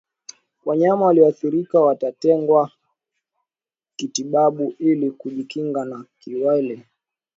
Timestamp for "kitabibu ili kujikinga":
3.95-5.85